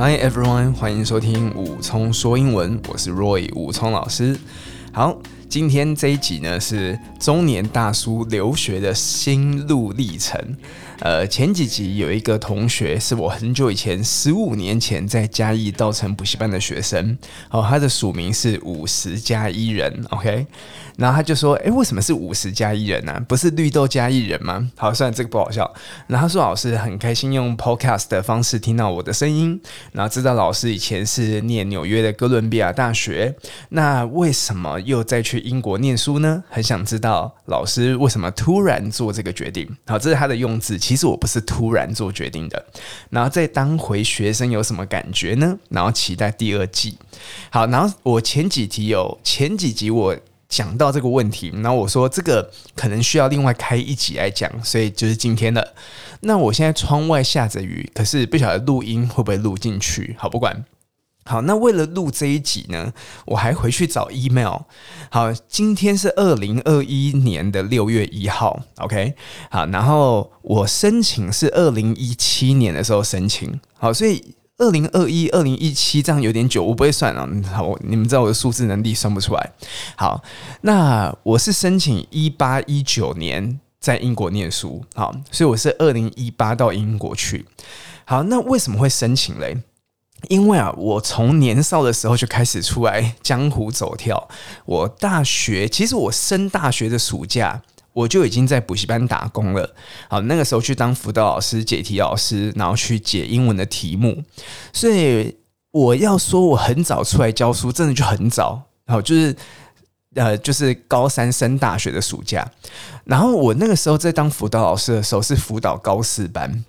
[0.00, 4.34] Hi everyone，欢迎收听武聪说英文，我是 Roy 武聪老师。
[4.92, 10.56] 好，今天这一集呢是中年大叔留学的心路历程。
[11.00, 17.16] 呃，前几集有一个同学是我很久以前十五年前在嘉义稻城补习班的学生，
[17.50, 20.46] 哦，他的署名是五十加一人，OK，
[20.98, 23.18] 然后他就说，诶，为什么是五十加一人呢？
[23.26, 24.70] 不是绿豆加一人吗？
[24.76, 25.72] 好，算了，这个不好笑。
[26.06, 29.58] 然后他说，老师很开心用 Podcast 的方式听到我的声音，
[29.92, 33.34] 然后知道老师以前是念纽约的哥伦比亚大学，
[33.70, 36.44] 那为什么又再去英国念书呢？
[36.50, 39.66] 很想知道老师为什么突然做这个决定。
[39.86, 40.78] 好，这是他的用字。
[40.90, 42.66] 其实我不是突然做决定的，
[43.10, 45.56] 然后再当回学生有什么感觉呢？
[45.68, 46.98] 然后期待第二季。
[47.48, 50.16] 好，然后我前几集有前几集我
[50.48, 55.74] 讲到这个问题，然后我说这个可能需要另外开一集来讲，所以就是今天的。
[56.22, 60.16] 那我现在窗外下着雨，可是不晓得录音会不会录进去。
[60.18, 60.64] 好，不管。
[61.30, 62.92] 好，那为了录这一集呢，
[63.24, 64.62] 我还回去找 email。
[65.12, 69.14] 好，今天是二零二一年的六月一号，OK。
[69.48, 73.60] 好，然后我申请是二零一七年的时候申请。
[73.78, 77.28] 好，所以二零二一、二零一七这样有点久，我不会算啊。
[77.52, 79.52] 好，你们知道我的数字能力算不出来。
[79.96, 80.24] 好，
[80.62, 84.84] 那我是申请一八一九年在英国念书。
[84.96, 87.46] 好，所以我是二零一八到英国去。
[88.04, 89.56] 好，那为什么会申请嘞？
[90.28, 94.28] 因为啊，我从年少的时候就开始出来江湖走跳。
[94.64, 99.74] 我大学其实我升大学的暑假，我就已经在补习班打工了。
[100.08, 104.22] 好，那个时候去当辅导老师、解题老师，然后去解英文的题目。
[104.72, 105.36] 所以
[105.72, 108.62] 我要说我很早出来教书，真的就很早。
[108.86, 109.34] 好，就是
[110.14, 112.48] 呃，就是高三升大学的暑假。
[113.04, 116.64] 然后我那个时候在当辅导老师的时候，是辅导高四班。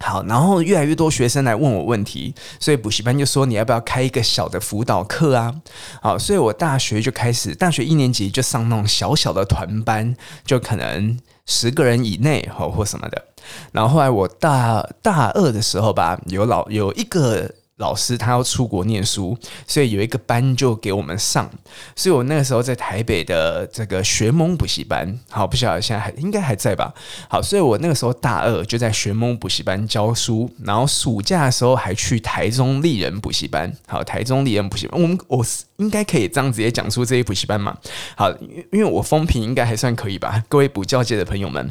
[0.00, 5.54] 好，然后越来越多学生来问我问题，所以补习班就说，你要不要开一个小的辅导课啊？
[6.00, 10.14] 好，所以我大学就开始，大学一年级就上那种小小的团班，
[10.44, 13.24] 就可能十个人以内，或或什么的。
[13.72, 17.50] 然后后来我大大二的时候吧，有老有一个。
[17.78, 21.48] 老师他要出国念书，所以有一个班就给我们上。
[21.96, 26.92] 所以我那个时候在台北的这个学盟补习班，好，不晓得现在还应该还在吧？
[27.28, 33.72] 好，所以我那个时候大二就在学盟补习班教书，然后暑假的时候还去台中丽人补习班。
[33.86, 35.44] 好，台中丽人补习班，我们我
[35.76, 37.78] 应该可以这样直接讲出这些补习班嘛？
[38.16, 38.28] 好，
[38.72, 40.42] 因为我风评应该还算可以吧？
[40.48, 41.70] 各位补教界的朋友们，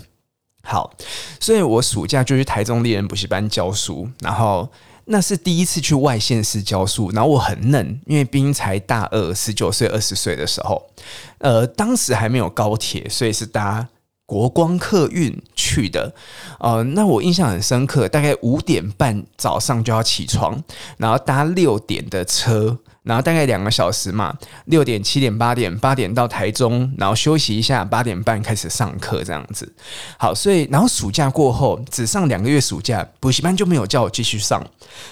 [0.64, 0.94] 好，
[1.42, 4.72] 所以我暑假就去台中丽人补习班教书，然后。
[5.08, 10.90] 那是第一次去外县市教书，然后我很嫩，因为兵才大二，十九岁、二十岁的时候，
[11.40, 13.88] 呃，当时还没有高铁，所以是搭
[14.26, 16.14] 国光客运去的，
[16.60, 20.62] 呃，那我印象很深刻，大概五点半早上就要起床，
[20.98, 22.78] 然后搭六点的车。
[23.08, 24.36] 然后大概两个小时嘛，
[24.66, 29.72] 六点、七点、八点，八点到台中，然后休息一下，八点半开始上课这样子。
[30.18, 34.62] 好，所以然后暑假过后只上两个月暑假，补习班就没有叫我继续上。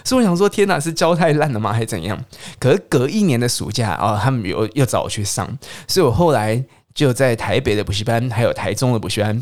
[0.03, 2.21] 所以我想说，天哪，是教太烂了吗，还是怎样？
[2.59, 5.57] 可是隔一年的暑假啊，他们又又找我去上，
[5.87, 6.61] 所以我后来
[6.93, 9.41] 就在台北的补习班，还有台中的补习班。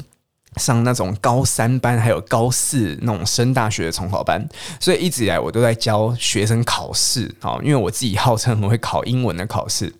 [0.57, 4.47] 上那种高三班，还有高四那种升大学的重考班，
[4.79, 9.93] 所以一直以来我都在教学生考试啊，因为我自己号称很会考英文的考试。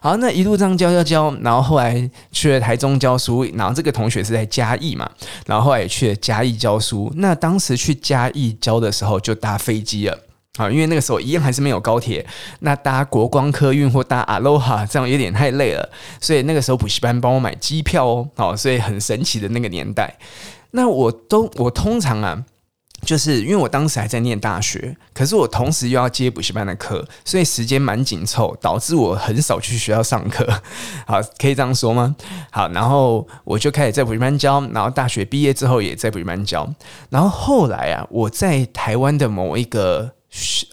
[0.00, 5.10] 好，那一路这样教教教，然后后来去了台中教书，然后这个同学是在嘉义嘛，
[5.46, 7.12] 然后后来也去了嘉义教书。
[7.16, 10.18] 那当时去嘉义教的时候，就搭飞机了。
[10.56, 12.26] 啊，因为那个时候一样还是没有高铁，
[12.60, 15.88] 那搭国光客运或搭 Aloha 这样有点太累了，
[16.20, 20.16] 所以那个时候补习班帮我买机票哦，好，所以很神奇的那个年代。
[20.70, 22.44] 那我都我通常啊，
[23.02, 30.46] 就是因为我当时还在念大学，可是我同时又要接补习班的课，所以时间蛮紧凑，导致我很少去学校上课。
[31.06, 32.16] 好，可以这样说吗？
[32.50, 36.68] 好，然后我就开始在补习班教，然后大学毕业之后也在补习班教，
[37.10, 40.15] 然后后来啊，我在台湾的某一个。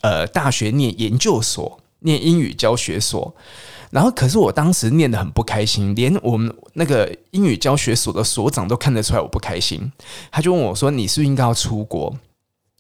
[0.01, 3.35] 呃，大学念研究所，念英语教学所，
[3.91, 9.91] 然后可是我当时念得很不开心，连我们那个英语教学所的所长都看得出来我不开心，
[10.31, 12.15] 他就问我说：“你是不是应该要出国？”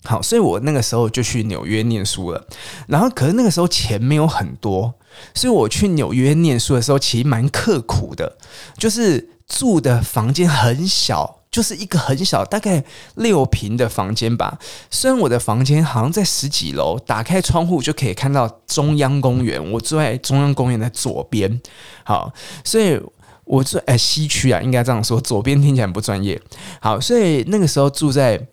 [0.05, 2.47] 好，所以我那个时候就去纽约念书了。
[2.87, 4.93] 然后可是那个时候钱没有很多，
[5.33, 8.37] 所以我去纽约念书的时候其实蛮刻苦的，
[8.77, 11.42] 就是住的房间很小。
[11.53, 12.83] 就是一个很小，大概
[13.13, 14.57] 六平的房间吧。
[14.89, 19.71] 虽然我的房间好像在十几楼，打开窗户就可以看到中央公园。
[19.71, 21.61] 我住在中央公园的左边，
[22.03, 22.33] 好，
[22.63, 22.99] 所以
[23.45, 25.21] 我住哎西区啊，应该这样说。
[25.21, 26.41] 左边听起来不专业。
[26.81, 28.47] 好，所以那个时候住在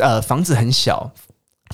[0.00, 1.12] 呃房子很小，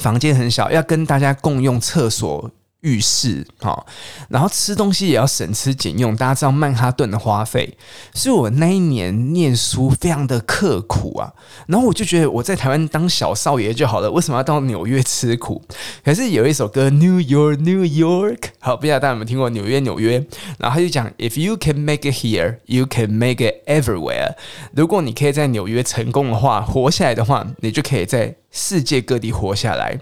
[0.02, 2.50] 房间很小，要跟大家共用厕所。
[2.82, 3.86] 浴室，好，
[4.28, 6.16] 然后吃东西也要省吃俭用。
[6.16, 7.76] 大家知道曼哈顿的花费，
[8.12, 11.32] 所以我那一年念书非常的刻苦啊。
[11.68, 15.62] 然后我就觉得我在台湾当小少爷就好了，为什么要到纽约吃苦？
[16.04, 20.18] 可是有一首歌《New York, New York》，好，不知道大家有没有听过《纽约，纽约》？
[20.58, 24.34] 然后他就讲：If you can make it here, you can make it everywhere。
[24.74, 30.00] 如果你可以在纽约成功的话，活下来的话，你就可以在世界各地活下来。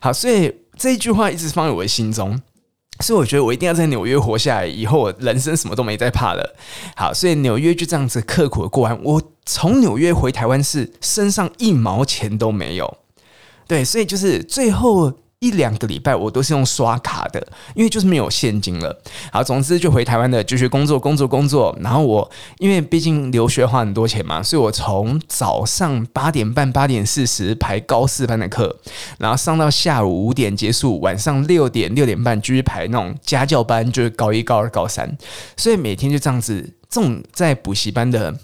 [0.00, 0.54] 好，所以。
[0.78, 2.40] 这一句话一直放在我的心中，
[3.00, 6.56] 所以我觉得我一定要在纽约活下来，以后我人生什么都没再怕了。
[6.96, 8.98] 好，所以纽约就这样子刻苦的过完。
[9.02, 12.98] 我从纽约回台湾是身上一毛钱都没有，
[13.66, 15.12] 对，所以就是最后。
[15.40, 19.00] 一两个礼拜我都是用刷卡的，因为就是没有现金了。
[19.32, 21.76] 好，总之就回台湾的就学工作，工作，工作。
[21.80, 28.80] 然后我因为毕竟留学花很多钱嘛，所以我从早上八点半、八点四十排高四班的课，
[29.18, 35.16] 然后上到下午五点结束，晚上六点、六点半继续排那种家教班，就是高一、高二、高三。
[35.56, 38.34] 所以每天就这样子，这种在补习班的。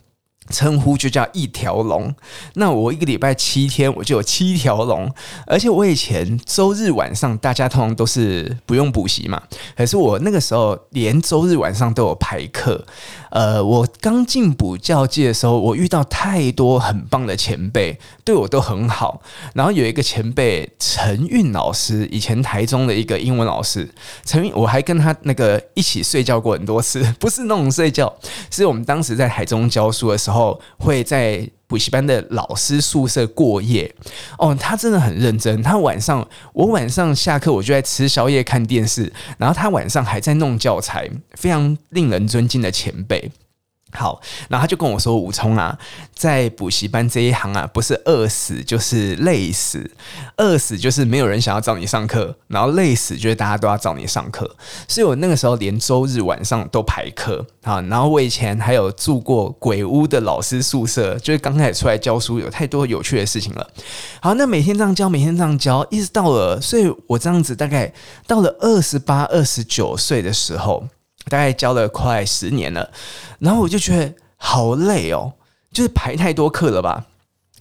[0.51, 2.15] 称呼就叫一条龙，
[2.55, 5.11] 那我一个礼拜七天，我就有七条龙。
[5.47, 9.43] 而且我以前周日晚上，大家通常都是不用补习嘛，
[9.77, 12.85] 可是我那个时候连周日晚上都有排课。
[13.31, 19.21] 呃，我刚进补教界的时候，我遇到太多很棒的前辈，对我都很好。
[19.55, 23.93] 然后有一个前辈陈韵老师，以前台中的一个英文老师，
[24.25, 28.15] 陈韵，我还跟他那个一起睡觉过很多次，不是那种睡觉，
[28.51, 33.95] 是我们当时在台中教书的时候，后会在补习班的老师宿舍过夜。
[34.39, 43.31] 哦，他真的很认真，他晚上，我晚上下课我就在吃宵夜看电视，然后他晚上还在弄教材，非常令人尊敬的前辈。
[43.95, 45.79] 好，然后他就跟我说：“武聪啊，
[46.15, 49.89] 在补习班这一行啊，不是饿死就是累死。
[50.37, 54.57] 饿死就是没有人想要找你上课，然后累死就是大家都要找你上课。
[54.89, 57.81] 所以我那个时候连周日晚上都排课啊。
[57.83, 63.71] 然后我以前还有住过鬼屋的老师宿舍，就是刚开始出来教书，有太多有趣的事情了。
[64.21, 67.93] 好，那每天这样教，每天这样教，一直到了，所以我这样子大概
[68.27, 70.85] 到了二十八、二十九岁的时候。”
[71.29, 72.91] 大概教了快十年了，
[73.39, 75.33] 然后我就觉得好累哦，
[75.73, 77.07] 就是排太多课了吧。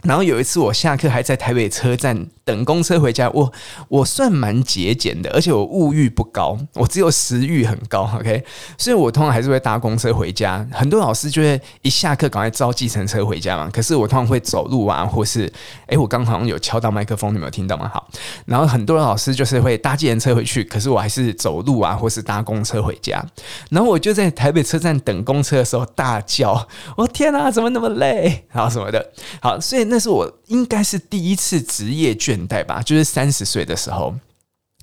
[0.01, 3.51] 然后有一次我下课还在台北车站等公车回家，我
[3.87, 8.43] 我算蛮节俭的，而且我物欲不高，我只有食欲很高，OK，
[8.77, 10.67] 所以我通常还是会搭公车回家。
[10.71, 15.51] 很多老师就会一下课赶快招计程车回家嘛，可是我通常会走路啊，或是
[15.87, 17.89] 诶，我刚好像有敲到麦克风，你没有听到吗？
[17.93, 18.09] 好，
[18.45, 23.23] 然后很多老师就是会搭计程车回去，可是我还是走路啊，或是搭公车回家。
[23.69, 26.67] 然后我就在台北车站等公车的时候大叫
[26.97, 29.83] ：“我天哪，怎么那么累？”然后什么的，好，所以。
[29.83, 34.15] 那是我应该是第一次职业倦怠吧，就是三十岁的时候。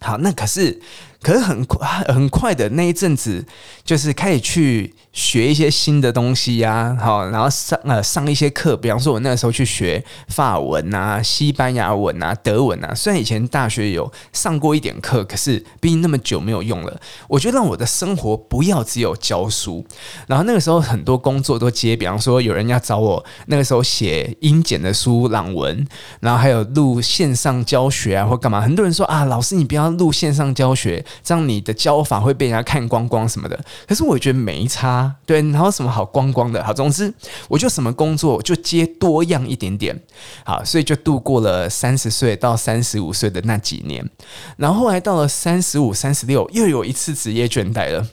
[0.00, 0.80] 好，那可是。
[1.22, 3.44] 可是很快很快的那一阵子，
[3.84, 12.94] 就是开始去学一些新的东西呀，好，然后上呃上一些课，比方说我那个时候去学法文啊、西班牙文啊、德文啊。
[12.94, 17.00] 虽然以前大学有上过一点课，可是毕竟那么久没有用了。
[17.28, 19.84] 我觉得让我的生活不要只有教书。
[20.26, 25.86] 然后那个时候很多工作都接，比方说有人要找我那个时候写英检的书朗文，
[26.20, 28.60] 然后还有录线上教学啊或干嘛。
[28.60, 31.04] 很多人说啊，老师你不要录线上教学。
[31.22, 37.12] 这样你的教法会被人家看光光什么的，可是我觉得没差，对，然后什么好光光的，好，总之
[37.48, 40.00] 我就什么工作就接多样一点点，
[40.44, 44.08] 好，所以就度过了三十岁到三十五岁的那几年，
[44.56, 48.06] 然后后来到了三十五、三十六，又有一次职业倦怠了，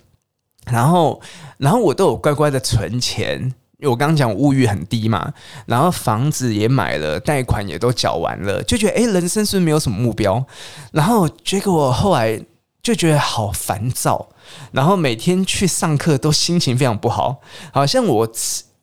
[0.66, 1.22] 然后，
[1.58, 3.54] 然后我都有乖乖的存钱。
[3.80, 5.32] 因为我刚刚讲物欲很低嘛，
[5.68, 10.44] 然后房子也买了，贷款也都缴完了，就觉得诶，人生是不是没有什么目标？
[10.92, 12.42] 然后结果后来
[12.88, 14.30] 就觉得好烦躁，
[14.72, 17.42] 然后每天去上课都心情非常不好，
[17.74, 18.32] 好像我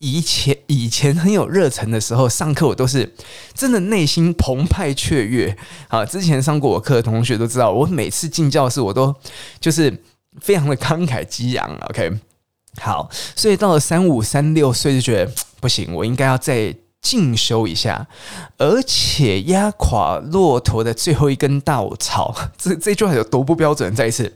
[0.00, 3.14] 以前以前很有热忱的时候上课，我都是
[3.54, 5.56] 真的内心澎湃雀跃。
[5.88, 9.14] 好，之前上过我课的同学都知道，我每次进教室我都
[9.58, 10.02] 就是
[10.42, 11.74] 非常的慷慨激昂。
[11.88, 12.12] OK。
[12.82, 18.08] 好，所以到了三五三六岁就觉得不行，我应该要再进修一下。
[18.58, 23.94] 而且压垮骆驼的最后一根稻草， 这这句话有多不标准？
[23.94, 24.32] 再一次，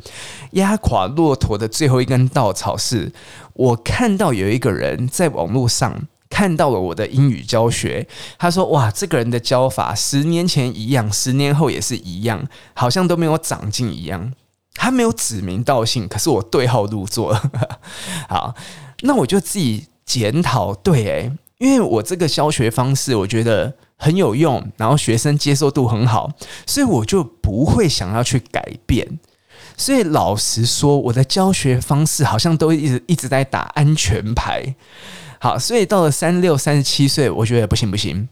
[0.52, 3.10] 压垮骆驼的最后一根稻草是
[3.54, 8.06] 我看到有一个人在网络上看到了我的英语教学，
[8.38, 14.32] 他说：“哇，这个人的教法十年前一样，十年后也是一样，好像都没有长进一样。”
[14.80, 17.34] 他没有指名道姓，可是我对号入座。
[18.28, 18.54] 好，
[19.00, 26.30] 那我就自己检讨，对，诶，因为我这个教学方式我觉得很有用，然后学生接受度很好，
[26.66, 29.18] 所以我就不会想要去改变。
[29.76, 34.74] 所以老实说，我的教学方式好像都一直一直在打安全牌。
[35.40, 38.28] 好，所以到了三六三十七岁，我觉得不行不行，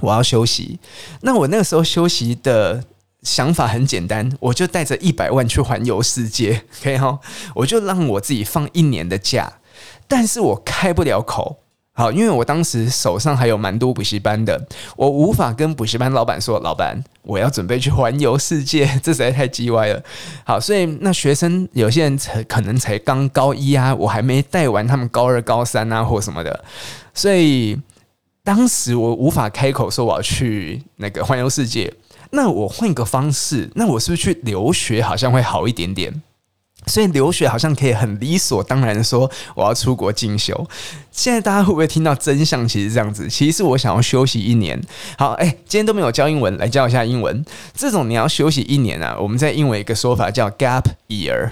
[0.00, 0.78] 我要休息。
[1.22, 2.84] 那我那个时候休息的
[3.22, 7.20] 想法很简单，我就带着一百万去环游世界，可以哈，
[7.54, 9.60] 我就让我自己放一年的假，
[10.06, 11.61] 但是我开不了口。
[11.94, 20.02] 好，因为我当时手上还有蛮多补习班的，我无法跟补习班老板说：“老板，我要准备去环游世界。”这实在太叽歪了。
[20.44, 26.64] 好，所以那学生有些人才可能才刚高一啊，我还没带完他们高二、高三啊，或什么的，
[27.12, 27.78] 所以
[28.42, 31.92] 当时我无法开口说我要去那个环游世界。
[32.30, 36.22] 那我换个方式，那我是不是去留学好像会好一点点？
[36.86, 40.68] 所以留学好像可以很理所当然的说我要出国进修。
[41.10, 42.66] 现在大家会不会听到真相？
[42.66, 44.80] 其实这样子，其实是我想要休息一年。
[45.16, 47.44] 好，哎，今天都没有教英文，来教一下英文。
[47.74, 51.50] 这种你要休息一年啊，我们在英文一个说法叫 gap year。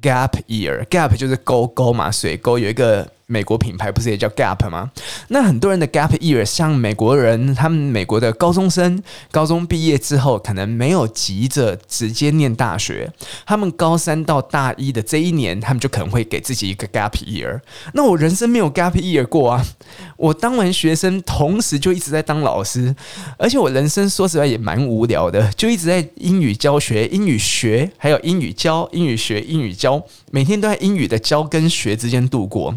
[0.00, 3.06] gap year，gap 就是沟沟嘛，水沟有一个。
[3.30, 4.90] 美国品牌不是也叫 Gap 吗？
[5.28, 13.12] 那很多人的 Gap Year，像美国人，他们美国的高中生，高中毕业之后可能没有急着直接念大学，
[13.46, 17.60] 他们高三到大一的这一年，他们就可能会给自己一个 Gap Year。
[17.94, 19.64] 那我人生没有 Gap Year 过啊，
[20.16, 22.96] 我当完学生，同时就一直在当老师，
[23.38, 32.74] 而且我人生说实话也蛮无聊的，就一直在英语教学、英语学，还有英语教、英语学、英语教，每天都在英语的教跟学之间度过。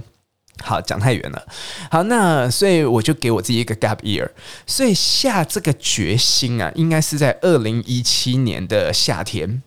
[0.62, 1.45] 好，讲太远了。
[1.89, 4.29] 好，那所以我就给我自己一个 gap year。
[4.67, 9.62] 所以下这个决心啊，应该是在二零一七年的夏天。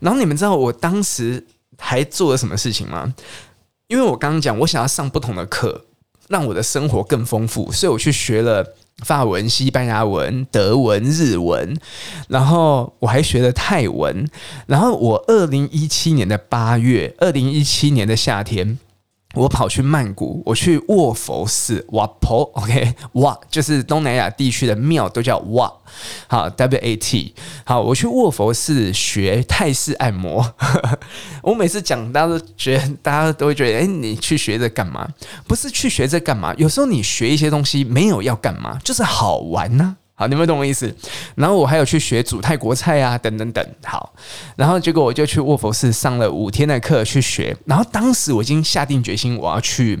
[0.00, 1.46] 然后你们知道我当时
[1.78, 3.14] 还做了什么事情吗？
[3.86, 5.86] 因为我刚刚讲，我想要上不同的课，
[6.28, 11.76] 让我的生活更丰富，所以我去学了法文、西班牙文、德文、日文，
[12.28, 14.28] 然后我还学了泰文。
[14.66, 18.78] 然后我二零一七年的八月，二零一七年的夏天。
[19.34, 25.72] 我跑去曼谷，我去卧佛寺，瓦婆， OK，瓦就是东南亚地区的庙都叫瓦，
[26.26, 27.34] 好，W A T，
[27.64, 30.54] 好，我去卧佛寺学泰式按摩。
[31.42, 35.08] 我每次讲，大家都觉得，大家都会觉得，哎，你去学这干嘛？
[35.46, 36.52] 不是去学这干嘛？
[36.58, 40.94] 有时候你学一些东西没有要干嘛，就是好玩呢、好，你们懂我意思？
[41.34, 43.66] 然后我还有去学煮泰国菜啊，等等等。
[43.82, 44.14] 好，
[44.54, 47.56] 然后结果我就去卧佛寺上了五天的课去学。
[47.66, 49.98] 然后当时我已经下定决心，我要去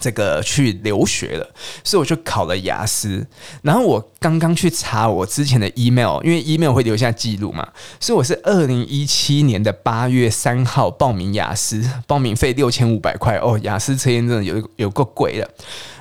[0.00, 1.46] 这个去留学了，
[1.84, 3.26] 所以我就考了雅思。
[3.60, 7.68] 然后我刚刚去查我之前的 email，因为 email 会留下记录嘛，
[8.00, 13.60] 所以我是二零一七年的八月三号报名雅思，报名费六千五百块哦。
[13.64, 15.50] 雅思测验真的有有够贵的。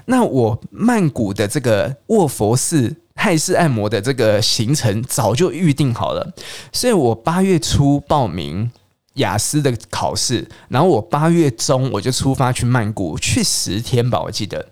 [0.05, 2.95] 那我曼谷的这个卧佛寺。
[3.21, 6.33] 泰式按摩的这个行程早就预定好了，
[6.73, 8.71] 所以我八月初报名
[9.13, 14.67] 雅思的考试，然后我八月中我就出发去曼谷，去十天吧，我记得。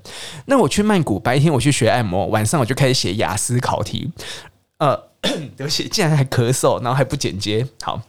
[0.48, 4.12] 那我去曼谷，白天我去学按摩，晚上我就开始写雅思考题。
[4.80, 5.00] 呃，
[5.56, 8.02] 对不起，竟然还咳嗽，然后还不简洁，好。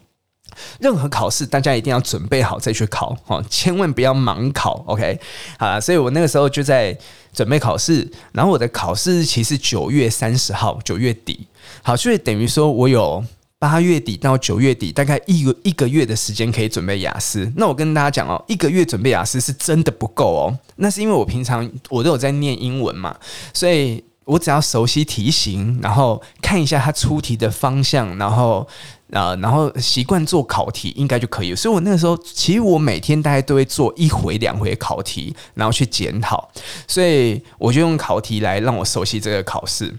[0.78, 4.82] 任何考试，大家一定要准备好再去考哦，千万不要盲考。
[4.86, 5.18] OK，
[5.58, 6.96] 好，所以我那个时候就在
[7.32, 11.46] 准备考试，然后我的考试日期是九月三十号，九月底。
[11.82, 13.24] 好，所以等于说我有
[13.58, 17.50] 八月底到九月底，大概一个一个月的时间可以准备雅思。
[17.56, 20.58] 那我跟大家讲哦，一个月准备雅思是真的不够哦。
[20.76, 23.16] 那是因为我平常我都有在念英文嘛，
[23.52, 28.66] 所以我只要熟悉题型，然后看一下它出题的方向，然后。
[29.12, 31.54] 啊，然后习惯做考题应该就可以。
[31.54, 36.50] 所以我那个时候，其实我每天大概都会做一回两回考题，然后去检讨。
[36.86, 39.94] 所以我就用考题来让我熟悉这个考试。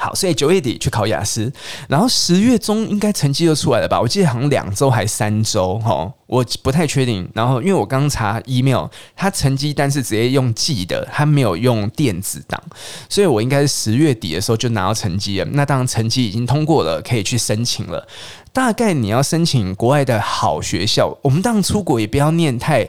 [0.00, 1.52] 好，所以九月底去考雅思，
[1.88, 4.00] 然后十月中应该成绩就出来了吧？
[4.00, 7.28] 我记得好像两周还三周哈，我不太确定。
[7.34, 8.86] 然后因为我刚查 email，
[9.16, 12.62] 他成绩单是直接用寄的，他没有用电子档，
[13.08, 15.44] 所以我应该是十月底的时候就拿到成绩了。
[15.52, 18.06] 那当然成绩已经通过了，可以去申请了。
[18.52, 22.88] 大概你要申请国外的好学校，我们当然出国也不要念太。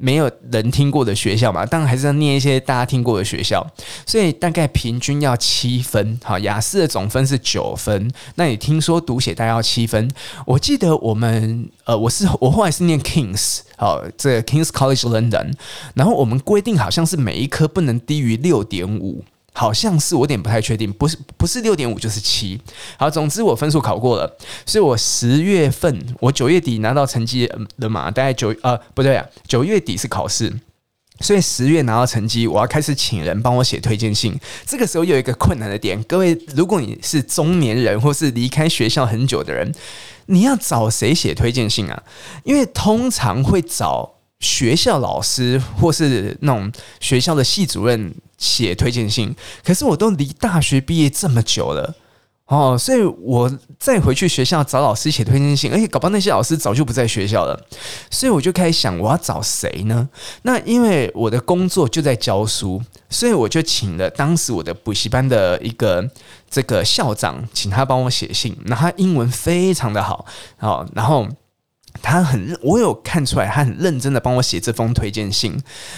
[0.00, 3.64] 没有人听过的学校嘛，当然还是要念一些大家听过的学校，
[4.06, 6.18] 所以大概平均要七分。
[6.24, 10.10] 好，雅思的总分是九分，那你听说读写大概要七分？
[10.46, 15.52] 我记得我们呃，我是我后来是念 Kings，好，这个 Kings College London，
[15.94, 19.22] 然后我们规定好像是每一科不能低于六点五。
[19.52, 22.60] 好像是我有点不太确定，不是不是六点五就是七。
[22.96, 30.52] 好，总之我分数考过了，所以我十月份我九月底拿到成绩了嘛，大概九呃不对啊，九月底是考试，
[31.20, 34.38] 所以十月拿到成绩，我要开始请人帮我写推荐信。
[34.64, 39.74] 这个时候有一个困难的点，各位，如果你是中年人或是离开学校很久的人，
[40.26, 42.02] 你要找谁写推荐信啊？
[42.44, 49.32] 因为通常会找学校老师或是那种学校的系主任写推荐信。
[49.64, 51.94] 可是我都离大学毕业这么久了。
[52.46, 57.56] 哦，所以我再回去学校找老师写推荐信，而且搞不好那些老师早就不在学校了，
[58.10, 60.08] 所以我就开始想，我要找谁呢？
[60.42, 66.10] 那因为我的工作就在教书，所以我就请了当时我的补习班的一个
[66.50, 68.58] 这个校长，请他帮我写信。
[68.64, 70.26] 那他英文非常的好，
[70.58, 71.28] 好，然后。
[72.02, 75.56] 他很，我有看出来，他很认真的帮我写这封推荐信。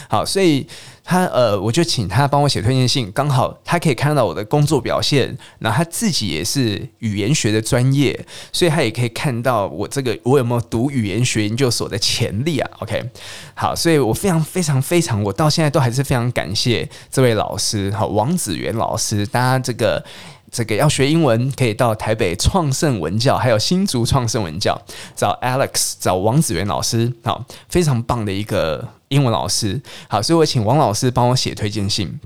[0.09, 0.67] 好，所以
[1.05, 12.71] 他呃，我就请他帮我写推荐信，刚好他可以看到我的工作表现，然后他自己也是语言学的专业，所以他也可以看到我这个我有没有读语言学研究所的潜力啊。
[12.81, 13.11] OK，
[13.55, 20.05] 好，所以我非常非常非常，我到现在都还是非常感谢这位老师，好，王子元老师，大家这个。
[20.53, 24.81] 这个要学英文，可以到台北创圣文教，还有新竹创圣文教
[25.17, 29.81] 找 Alex，找王子元老师，好，非常棒的一个英文老师。
[30.09, 32.21] 好，所以我请王老师帮我写推荐信。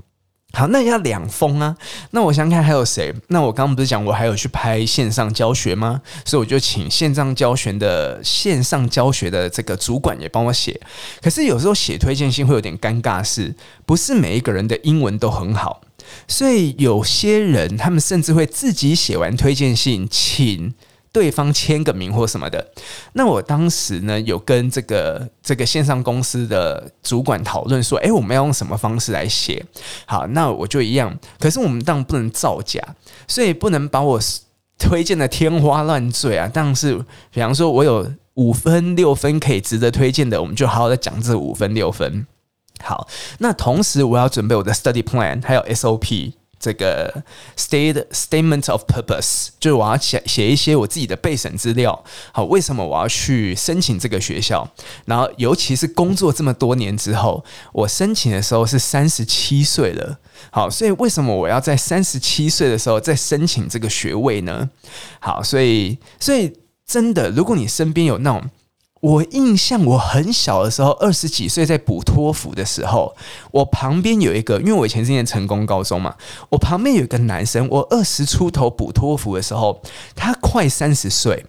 [0.53, 1.77] 好，那要两封啊。
[2.11, 3.13] 那我想想看还有谁？
[3.27, 6.01] 那我刚刚不是讲我还有去拍线上教学吗？
[6.25, 10.79] 所以我就请线上教学的线上教学的这个主管也帮我写。
[11.21, 13.55] 可是有时候写推荐信会有点尴尬，是
[13.85, 15.81] 不是每一个人的英文都很好？
[16.27, 20.73] 所以有些人，他们甚至会自己写完推荐信，请
[21.11, 22.71] 对方签个名或什么的。
[23.13, 29.65] 那我当时呢，有跟这个这个线上公司的主管讨论说，诶，我们要用什么方式来写？
[30.05, 31.17] 好，那我就一样。
[31.39, 32.79] 可是我们当然不能造假，
[33.27, 34.19] 所以不能把我
[34.77, 36.49] 推荐的天花乱坠啊。
[36.53, 36.95] 但是，
[37.31, 42.27] 比方说我有五分六分可以值得推荐的，我们就好好的讲这五分六分。
[42.83, 43.07] 好，
[43.39, 47.23] 那同时我要准备我的 study plan，还有 SOP 这个
[47.55, 52.03] state statement of purpose，就是我要写写一些我自己的备审资料。
[52.31, 54.67] 好，为什么我要去申请这个学校？
[55.05, 60.17] 然后，尤其是工作这么多年之后，我申请的时候是三十七岁了。
[60.51, 64.69] 好，所以为什么我要在三十七岁的时候再申请这个学位呢？
[65.19, 66.53] 好，所以，所以
[66.85, 68.49] 真的，如果你身边有那种。
[68.99, 73.15] 我印象，我很小的时候，二十几岁在补托福的时候，
[73.51, 76.15] 我旁边有一个，因为我以前是念成功高中嘛，
[76.49, 79.81] 我旁边有一个男生，我二十出头补托福的时候，
[80.15, 81.45] 他快三十岁，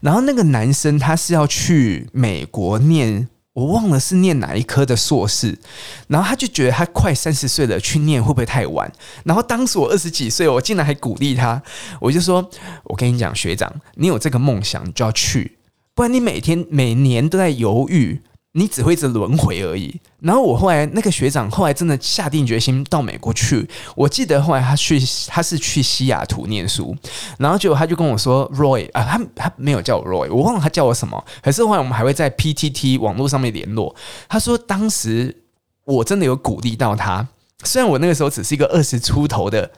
[0.00, 5.58] 然后那个男生他是要去美国念，我忘了是念哪一科的硕士，
[6.06, 8.90] 然后他就觉得他快三十岁了，去念会不会太晚？
[9.24, 11.60] 然后当时我二十几岁，我竟然还鼓励他，
[12.00, 12.48] 我就说，
[12.84, 15.53] 我跟你讲，学长，你有这个梦想，你就要去。
[15.94, 18.20] 不然你每天每年都在犹豫，
[18.52, 20.00] 你只会一直轮回而已。
[20.20, 23.68] 然后我后来那个学长后来真的下定决心到美国去。
[23.94, 26.96] 我记得后来他去，他是去西雅图念书，
[27.38, 31.24] 然后结果他就跟我说：“Roy 啊，他他没有叫我 Roy，我忘了他叫我什么。
[31.42, 33.94] 可是后来我们还会在 PTT 网络上面联络。
[34.28, 35.44] 他说当时
[35.84, 37.28] 我真的有鼓励到他，
[37.62, 39.70] 虽然我那个时候只是一个二十出头的。”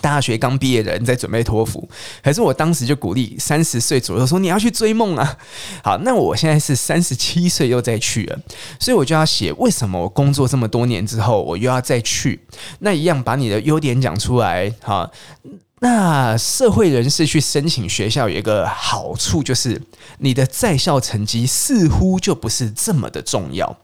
[0.00, 1.86] 大学刚毕业的人在准备托福，
[2.22, 5.36] 可是我当时就鼓励三十岁左右说，你要去追梦啊！
[5.84, 8.38] 好，那我现在是三十七岁又再去了，
[8.80, 12.40] 所以我就要写为什么我工作这么多年之后我又要再去？
[12.78, 14.74] 那一样把你的优点讲出来。
[14.82, 15.12] 好，
[15.80, 19.82] 那社会人士去申请学校有一个好处就是
[20.18, 23.76] 你的在校成绩似乎就不是这么的重要。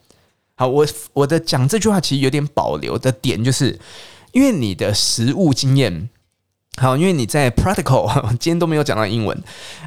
[0.57, 3.79] 好，我我的讲这句话其实有点保留的点就是。
[4.33, 6.09] 因为你的实务经验
[6.77, 9.37] 好，因为你在 practical， 今天都没有讲到英文。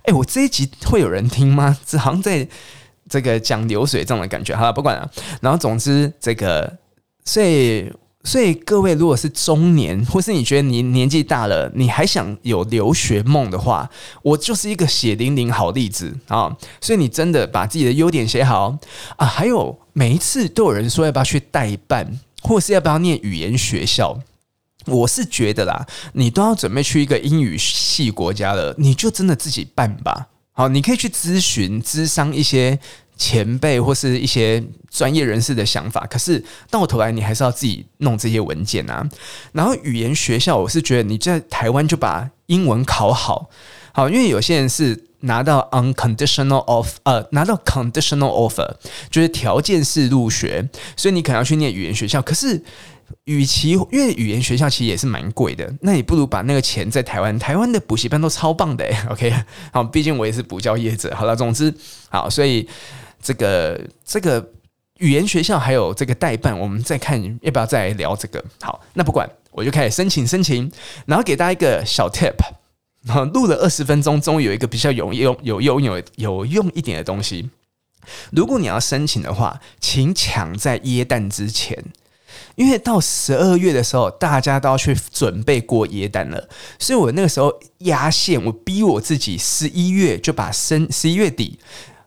[0.03, 1.77] 哎，我这一集会有人听吗？
[1.85, 2.45] 这好像在
[3.07, 4.53] 这个讲流水账的感觉。
[4.53, 5.09] 好了，不管了。
[5.39, 6.77] 然后总之，这个
[7.23, 7.89] 所以
[8.25, 13.89] 所以各位，如果是中年，或是你觉得你年纪大了，你还想有留学梦的话，
[14.21, 16.55] 我就是一个血淋淋好例子啊！
[16.81, 18.77] 所以你真的把自己的优点写好
[19.15, 19.25] 啊。
[19.25, 24.19] 还有每一次都有人说要不要去代办，或是要不要念语言学校。
[24.85, 30.27] 我是觉得啦，你都要准备去一个英语系国家了，你就真的自己办吧。
[30.53, 32.77] 好，你可以去咨询、咨商一些
[33.15, 36.05] 前辈或是一些专业人士的想法。
[36.07, 39.07] 可是到头来，你还是要自己弄这些文件啊。
[39.53, 43.49] 然后语言学校，我是觉得你在台湾就把英文考好，
[43.93, 48.69] 好，因为有些人是拿到 unconditional offer，呃，拿到 conditional offer，
[49.09, 50.67] 就是条件式入学，
[50.97, 52.21] 所以你可能要去念语言学校。
[52.21, 52.61] 可是
[53.25, 59.33] 与其因为语言学校其实也是蛮贵的，那你不如把那个钱在台湾，台湾的补习班都超棒的诶， OK，
[59.71, 61.15] 好，毕竟我也是补教业者。
[61.15, 61.73] 好了，总之
[62.09, 62.67] 好，所以
[63.21, 64.45] 这个这个
[64.99, 68.43] 语言学校还有这个代办，我们再看要不要再聊这个。
[68.61, 70.71] 好，那不管，我就开始申请申请，
[71.05, 72.35] 然后给大家一个小 tip。
[73.03, 77.49] 然后录了二十分钟，终于有一个比较有用、有用、有有用一点的东西。
[78.31, 81.83] 如果你要申请的话，请抢在耶诞之前，
[82.55, 86.49] 因为到十二月的时候，大家都要去准备过耶诞了。
[86.77, 91.59] 所以我那个时候压线，我逼我自己十一月就把申十一月底，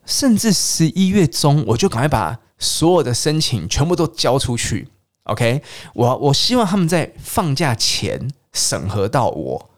[0.04, 4.88] 甚至十一月中，我就赶快把所有的申请全部都交出去。
[5.24, 5.62] OK，
[5.94, 9.70] 我我希望他们在放假前审核到我。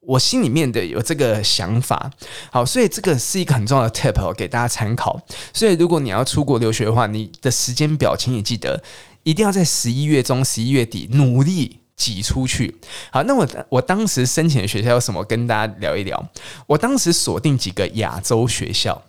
[0.00, 2.08] 我心里面的有这个想法，
[2.52, 5.20] 好，所以这个是一个很重要的 tip，给大家参考。
[5.52, 8.80] 所以如果你要出国留学的话，你的时间表，请你记得
[9.26, 12.76] 一定要在十一月中、十一月底努力挤出去。
[13.10, 15.24] 好，那我我当时申请的学校有什么？
[15.24, 16.30] 跟大家聊一聊。
[16.68, 19.02] 我当时锁定几个亚洲学校，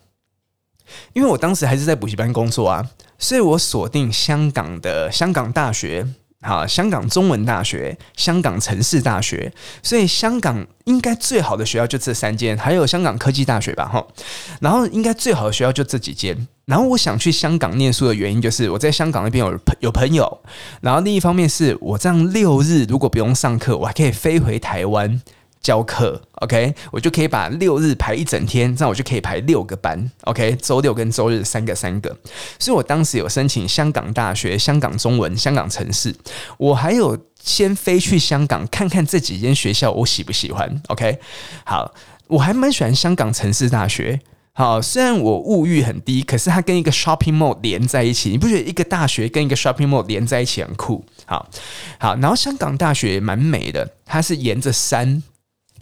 [1.13, 6.07] 因为我当时还是在补习班工作啊，所以我锁定香港的香港大学。
[6.41, 14.05] 好，香港中文大学、香港城市大学，所以香港应该最好的学校就这三间，还有香港科技大学吧，哈。
[14.61, 16.47] 然后应该最好的学校就这几间。
[16.65, 20.41] 然后我想去香港念书的原因，就是我在香港那边有朋有朋友。
[20.81, 25.21] 然后另一方面是我这样六日如果不用上课，我还可以飞回台湾。
[25.61, 32.15] 教课，OK，我就可以把六日排一整天，这样我就可以排六个班，OK，周六跟周日三个三个。
[32.57, 36.15] 所以我当时有申请香港大学、香港中文、香港城市，
[36.57, 41.19] 我还有先飞去香港看看这几间学校，我喜不喜欢？OK，
[41.65, 41.93] 好，
[42.27, 44.21] 我还蛮喜欢香港城市大学。
[44.53, 51.05] 好，虽然我物欲很低，可是它跟一个 shopping mall 连在一起，你不觉得一个大学跟一个 shopping mall 连在一起很酷？
[51.25, 51.47] 好
[51.99, 55.21] 好，然后香港大学也蛮美的，它是沿着山。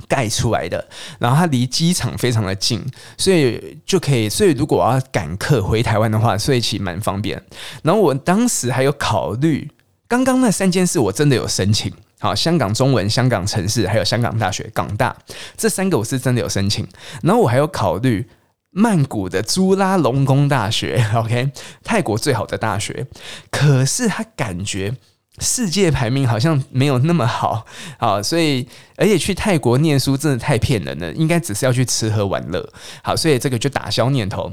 [0.07, 0.87] 盖出来的，
[1.19, 2.83] 然后它离机场非常的近，
[3.17, 4.29] 所以就可以。
[4.29, 7.41] 所以如果我要赶客回台湾的话，所以其实蛮方便。
[7.83, 9.69] 然后我当时还有考虑，
[10.07, 11.91] 刚刚那三件事我真的有申请。
[12.19, 15.15] 好，香港中文、香港城市还有香港大学港大
[15.57, 16.87] 这三个我是真的有申请。
[17.23, 18.27] 然后我还有考虑
[18.71, 21.51] 曼谷的朱拉隆功大学，OK，
[21.83, 23.07] 泰国最好的大学。
[23.49, 24.95] 可是他感觉。
[25.39, 27.65] 世界排名好像没有那么好，
[27.97, 32.71] 好，所以而且去泰国念书真的太骗人了，应该只是要去吃喝玩乐，
[33.03, 34.51] 好，所以这个就打消念头。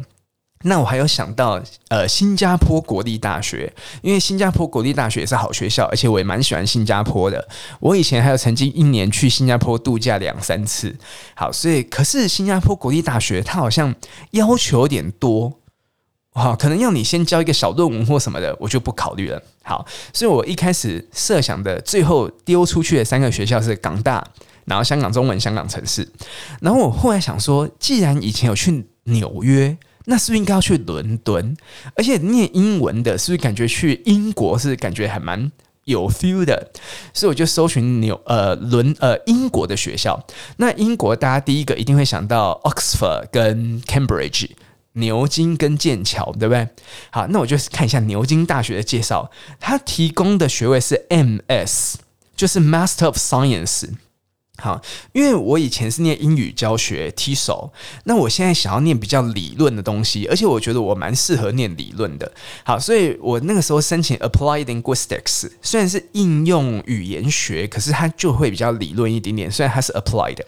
[0.65, 7.49] 那我还有想到，呃，新加坡国立大学，因为新加坡国立大学也是好学校，而且我也蛮喜欢新加坡的。
[7.81, 10.97] 我以前还有曾经一年去新加坡度假两三次，
[11.35, 13.93] 好，所以可是新加坡国立大学它好像
[14.31, 15.62] 要求有点多。
[16.35, 19.43] 好，可能要你先交一个小论文或什么的，我就不考虑了。
[19.63, 24.27] 好，所以我一开始设想的最后丢出去的三个学校是港大，
[24.65, 26.09] 然后香港中文、香港城市。
[26.61, 31.55] 然后我后来想说，既然以前有去纽约，那是不是应该要去伦敦？
[31.95, 35.53] 而且念英文的，是不是感觉去英国是感觉还蛮
[35.85, 36.71] 有 feel 的？
[37.13, 40.19] 所以我就搜寻纽呃伦呃英国的学校。
[40.57, 44.49] 那英国大家第一个一定会想到 Oxford 跟 Cambridge。
[44.95, 46.69] 牛津跟剑桥，对不对？
[47.11, 49.31] 好，那我就看一下牛津大学的介绍。
[49.59, 51.97] 它提供的学位是 MS，
[52.37, 53.89] 就是 Master of Science。
[54.59, 54.81] 好，
[55.13, 57.71] 因为我以前是念英语教学 TESOL，
[58.05, 62.31] 那我现在想要念比较理论的东西，而且我觉得我蛮适合念理论的。
[62.63, 69.51] 好，所以我那个时候申请 Applied Linguistics，虽然是应用语言学，可是它就会比较理论一点点。
[69.51, 70.39] 虽然它是 Applied，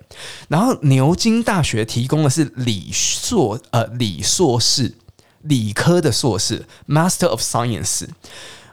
[0.48, 4.92] 然后牛津大学提供的是理硕，呃，理硕士，
[5.40, 8.06] 理科的硕士，Master of Science。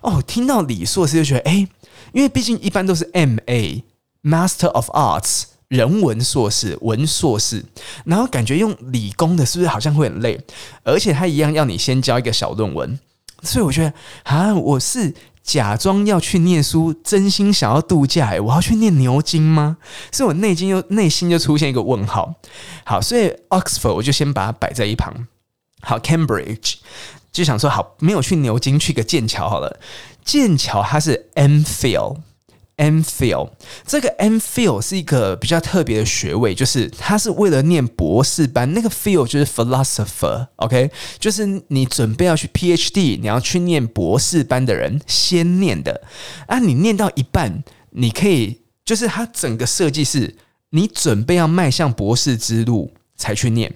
[0.02, 1.68] 哦，听到理硕士就觉得，哎，
[2.12, 3.84] 因为毕竟一般都是 MA。
[4.24, 7.64] Master of Arts，人文硕士、文硕士，
[8.06, 10.40] 然后感觉用理工的，是不是好像会很累？
[10.84, 13.00] 而且他一样要你先交一个小论文，
[13.42, 19.78] 所以我觉得啊，我是假装要去念书，真心想要度假，诶，我要去念牛津吗？
[20.12, 22.36] 所以我内心又内心就出现一个问号。
[22.84, 25.28] 好，所以 Oxford 我就先把它摆在一旁。
[25.82, 26.76] 好，Cambridge
[27.32, 29.80] 就想说好，没有去牛津，去个剑桥好了。
[30.24, 32.18] 剑桥它是 MPhil。
[32.78, 33.52] MPhil
[33.86, 46.02] 这个 MPhil 是一个比较特别的学位，就是它是为了念博士班，那个 Phil 就是 philosopher，OK，、就是你准备要去 PhD，你要去念博士班的人先念的
[46.48, 46.58] 啊。
[46.58, 50.38] 你念到一半，你可以就是它整个设计是，
[50.72, 53.76] 你准备要迈向博士之路才去念。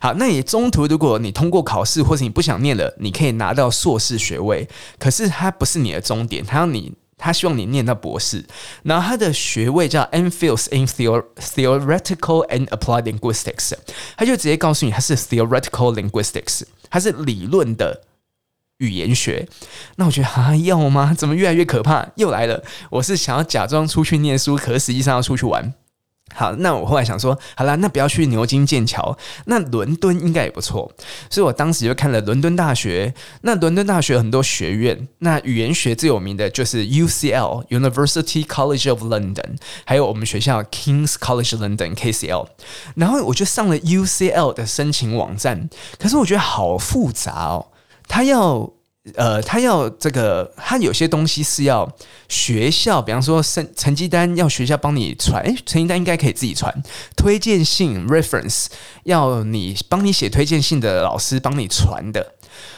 [0.00, 6.92] 好，那你中途如果你通过考试，或者你不想念了，你可以拿到硕士学位，可是它不是你的终点，它要你。
[7.16, 8.44] 他希望你念到博士，
[8.82, 13.72] 然后他的学位叫 nfls in Theoretical and Applied Linguistics，
[14.16, 18.02] 他就直接告诉你他是 Theoretical Linguistics，他是理论的
[18.78, 19.48] 语言学。
[19.96, 21.14] 那我觉得还、要吗？
[21.16, 22.08] 怎么越来越可怕？
[22.16, 25.72] 又来了，我是想要假装出去念书，可实际上要出去玩。
[26.34, 29.16] 好，那我后来想说，好啦，那不要去牛津、剑桥，
[29.46, 30.92] 那伦敦应该也不错。
[31.30, 33.14] 所以我当时就看了伦敦大学。
[33.42, 42.48] 那伦敦大学很多学院，那语言学最有名的就是 UCL（University College of London），还有我们学校 King's College London（KCL）。
[42.96, 47.68] 然后我就上了 UCL 的申请网站，可是我觉得好复杂哦，
[48.08, 48.73] 他要。
[49.16, 51.86] 呃，他要这个，他有些东西是要
[52.26, 56.74] 学校，比方说成成绩单要学校帮你传，诶，成绩单应该可以自己传。
[57.14, 58.68] 推荐信 reference
[59.02, 62.34] 要你帮你写推荐信的老师帮你传的。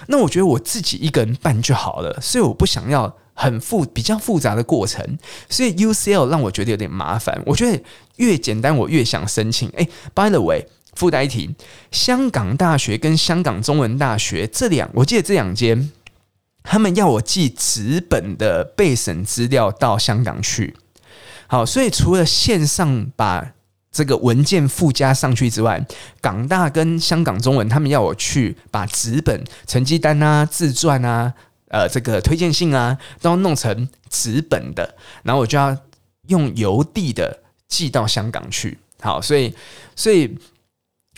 [0.09, 5.19] 那我觉得我自己一个人办就好了，所以我不想要很复比较复杂的过程。
[5.49, 7.41] 所以 UCL 让我觉得有点麻烦。
[7.47, 7.81] 我觉得
[8.17, 9.69] 越简单我越想申请。
[9.77, 11.55] 诶，by the way，附带一提，
[11.93, 15.93] 香港大学跟香港中文大学这两，我记得这两间。
[16.69, 20.77] 他们要我寄纸本的备审资料到香港去，
[21.47, 23.53] 好，所以除了线上把
[23.93, 25.87] 这个文件附加上去之外，
[26.21, 31.33] 港大跟香港中文他们要我去把纸本成绩单啊、自传啊、
[31.69, 35.77] 呃这个推荐信啊都弄成纸本的，然后我就要
[36.27, 39.55] 用邮递的寄到香港去，好，所以
[39.95, 40.37] 所以。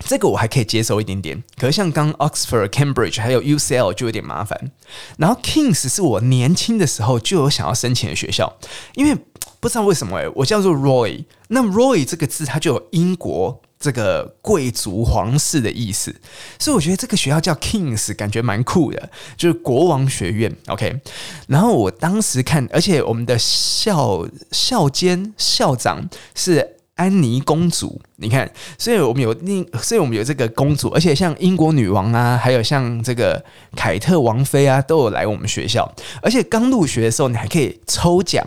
[0.07, 4.71] 这个我还可以接受一点点，可是像刚 Oxford、Cambridge 还有 UCL 就有点麻烦。
[5.19, 8.57] 然后 Kings 是我年轻的时候就有想要申请的学校，
[8.95, 9.17] 因为
[9.61, 16.15] 不知道为什么哎，我叫做 Roy，那 Roy 这个字它就有英国这个贵族皇室的意思，
[16.61, 20.57] 所以我觉得这个学校叫 Kings 感觉蛮酷的，就是国王学院。
[20.69, 21.01] OK，
[21.49, 26.77] 然后我当时看，而且我们的校校监校长是。
[26.99, 33.41] 安妮公主，你看，所以我们有另，所以我们有这个公主，而且像英国女王啊，还有像这个
[33.77, 35.89] 凯特王妃啊，都有来我们学校。
[36.21, 38.45] 而且刚入学的时候，你还可以抽奖，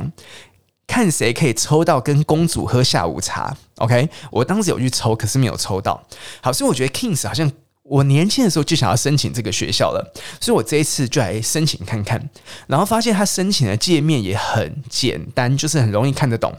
[0.86, 3.56] 看谁可以抽到跟公主喝下午茶。
[3.78, 6.04] OK，我当时有去抽，可是没有抽到。
[6.42, 7.50] 好，所以我觉得 Kings 好像
[7.84, 12.30] 我年轻的时候就想要申请这个学校了，所以我这一次就来申请看看，
[12.68, 16.54] 然后发现他申请的界面也很简单，就是很容易看得懂。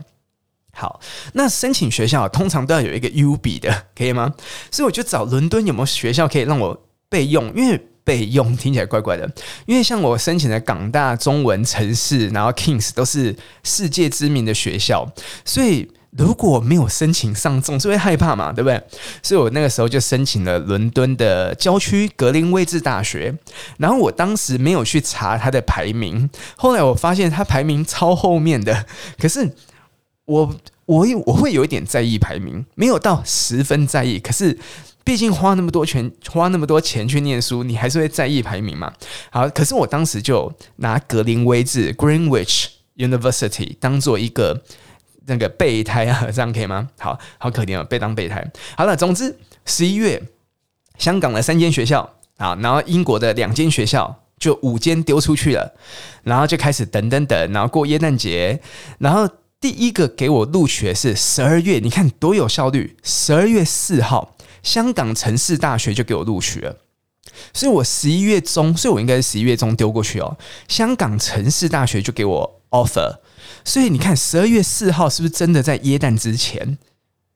[0.74, 0.98] 好，
[1.34, 4.32] 那申请学校通常都要有一个 U 比的，可以吗？
[4.70, 9.30] 所以我就找伦敦有没有学校可以让我备用，因为备用听起来怪怪的。
[9.66, 15.06] 因为像我申请的港大中文城市，然后 Kings 都是世界知名的学校，
[15.44, 18.82] 所以如果没有申请上，总是会害怕嘛，对不对？
[19.22, 23.34] 所以我那个时候就申请了伦敦的郊区格林威治大学，
[23.76, 28.86] 然后我当时没有去查它的排名，后来我发现它排名超后面的，
[29.18, 29.54] 可是。
[30.32, 30.54] 我
[30.86, 34.18] 我我会有一点在意排名，没有到十分在意。
[34.18, 34.58] 可是，
[35.04, 38.92] 毕竟花那么多钱，花那么多钱去念书，你还是会在意排名嘛？
[39.30, 42.66] 好，可是我当时就拿格林威治 （Greenwich
[42.96, 44.62] University） 当做一个
[45.26, 46.88] 那个备胎啊，这样可以吗？
[46.98, 48.50] 好好可怜哦，被当备胎。
[48.76, 50.22] 好了，总之十一月，
[50.96, 55.74] 香港的三间学校啊，然后英国的两间学校，就五间丢出去了，
[56.22, 58.58] 然后就开始等等等，然后过耶诞节，
[58.98, 59.28] 然后。
[59.62, 62.96] 第一个给我录取的是十二月，你看多有效率！
[63.04, 66.78] 十二月四号，香港城市大学就给我录取了，
[67.54, 70.36] 所以我十一月中，所以我应该是十一月中丢过去哦。
[70.66, 73.18] 香港城市大学就给我 offer，
[73.64, 76.76] 所以你看十二月四号是不是真的在耶诞之前？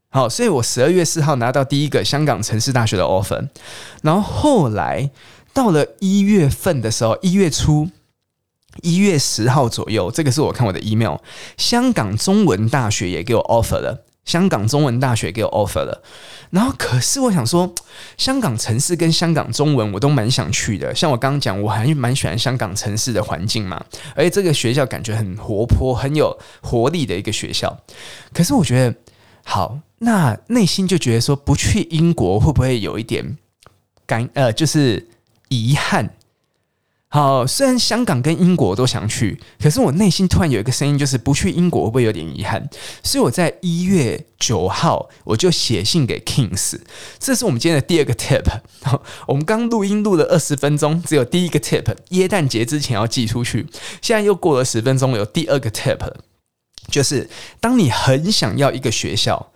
[0.09, 3.49] 好，所以我十二月四号拿到第一个香港城市大学的 offer，
[4.03, 5.09] 然后后来
[5.53, 7.89] 到了一月份的时候，一月初。
[8.83, 11.17] 一月十号左右，这个是我看我的 email。
[11.57, 16.03] 香港中文大学也给我 offer 了，香港中文大学给我 offer 了。
[16.51, 17.75] 然后，可是我想说，
[18.17, 20.95] 香港城市跟香港中文我都蛮想去的。
[20.95, 23.85] 像我刚刚讲，我还蛮喜欢香港城市的环境嘛，
[24.15, 27.77] 而且这个学校感觉很活泼、很有活力的一个学校。
[28.33, 28.95] 可是我觉得，
[29.45, 33.37] 好，那内心就觉得说，不去英国会不会有一点
[34.07, 35.09] 感呃，就是
[35.49, 36.16] 遗憾。
[37.09, 42.69] 好，虽然香港跟英国我都想去，可是我内心突然有一个声音，就是不去英国会不会有点遗憾？
[43.03, 46.79] 所以我在一月九号我就写信给 Kings，
[47.19, 48.45] 这是我们今天的第二个 tip。
[49.29, 53.67] 我们刚录音录了二十分钟，只有第一个 tip，耶诞节之前要寄出去。
[54.03, 56.01] 现在又过了十分钟，有第二个 tip，
[56.91, 59.53] 就是当你很想要一个学校，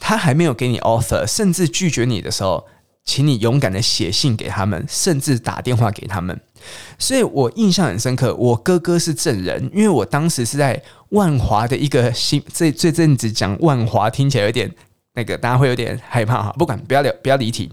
[0.00, 2.66] 他还没有给你 offer，甚至拒绝你的时候，
[3.04, 6.40] 请你勇敢的写信给他们，甚至打电话给他们。
[6.98, 14.74] 所以我印象很深刻，我哥哥是证人，因为我当时是在万华的一个新，这这阵子讲万华听起来有点
[15.14, 16.52] 那个大家会有点害怕哈。
[16.58, 17.70] 不管，不要聊，不要离题。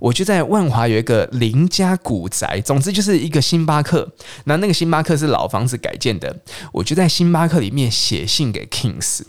[0.00, 4.10] 我就在万华有一个林家古宅，总之就是一个星巴克。
[4.46, 6.40] 那那个星巴克是老房子改建的，
[6.72, 9.20] 我就在星巴克里面写信给 Kings。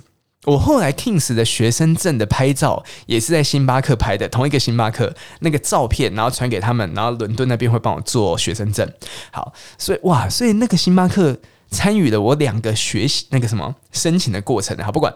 [0.45, 8.91] 我后来 Kings 的学生证的拍照也是在星巴克拍的，同一个星巴克那个照片，然后传给他们，然后伦敦那边会帮我做学生证。
[9.31, 11.37] 好，所以哇，所以那个星巴克
[11.69, 14.77] 参与了我两个学习那个什么申请的过程。
[14.79, 15.13] 好，不管，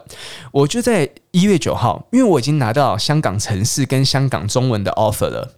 [0.50, 5.56] 我就在一月九号，因为我已经拿到香港城市跟香港中文的 offer 了，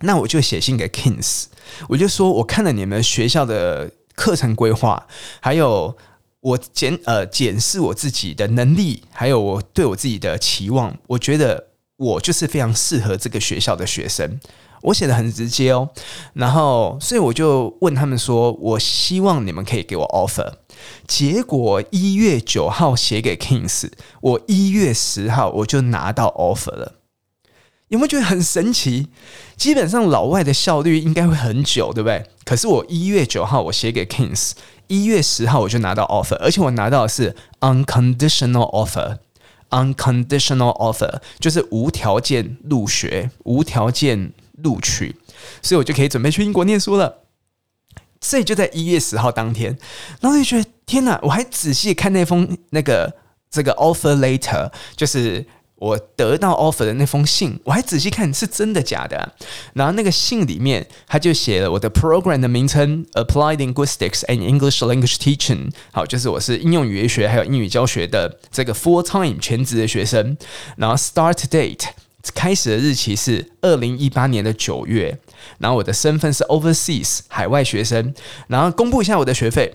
[0.00, 1.44] 那我就写信给 Kings，
[1.90, 5.06] 我就说我看了你们学校的课程规划，
[5.40, 5.96] 还有。
[6.46, 14.38] 我检呃检视我自己的能力，还有我对我自己的期望，我觉得我就是非常适合这个学校的学生。
[14.82, 15.88] 我写的很直接哦，
[16.34, 20.52] 然后所以我就问他们说，我希望你们可以给我 offer。
[21.08, 26.92] 结果一月九号写给 Kings，我一月十号我就拿到 offer 了。
[27.88, 29.08] 有没有觉得很神奇？
[29.56, 32.26] 基本上老外的效率应该会很久，对不对？
[32.44, 34.52] 可是我一月九号我写给 Kings。
[34.88, 45.16] 一月十号我就拿到 offer，而且我拿到的是 unconditional offer，unconditional offer 就是无条件入学、无条件录取，
[45.60, 47.22] 所以我就可以准备去英国念书了。
[48.20, 49.76] 所以就在一月十号当天，
[50.20, 51.18] 然后就觉得天哪！
[51.22, 53.12] 我还仔细看那封那个
[53.50, 55.44] 这个 offer letter，就是。
[55.78, 59.34] 我得到 offer 的那封信，我还仔细看是真的假的。
[59.74, 65.70] 然后那个信里面，他就写了我的 program 的名称：Applied Linguistics and English Language Teaching。
[65.92, 70.38] 好，就是我是应用语言学还有英语教学的这个 full time 全职的学生。
[70.76, 71.88] 然后 start date
[72.34, 75.18] 开始的日期是二零一八年的九月。
[75.58, 78.14] 然后我的身份是 overseas 海外学生。
[78.48, 79.74] 然后公布一下我的学费。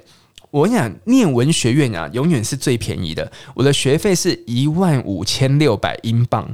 [0.52, 0.74] 我跟
[1.06, 3.32] 你，念文学院啊，永远是最便宜的。
[3.56, 6.54] 我的学费是一万五千六百英镑，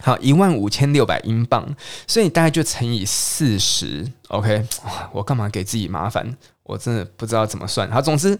[0.00, 1.76] 好，一万五千六百英镑，
[2.08, 4.66] 所以大概就乘以四十，OK。
[5.12, 6.36] 我干嘛给自己麻烦？
[6.64, 7.88] 我真的不知道怎么算。
[7.92, 8.36] 好，总之